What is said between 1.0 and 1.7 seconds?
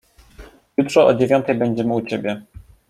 o dziewiątej